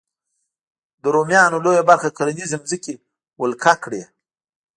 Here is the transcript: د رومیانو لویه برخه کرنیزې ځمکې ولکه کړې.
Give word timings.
د 1.01 1.03
رومیانو 1.15 1.63
لویه 1.65 1.83
برخه 1.89 2.09
کرنیزې 2.17 2.51
ځمکې 2.53 2.93
ولکه 3.41 3.73
کړې. 3.83 4.01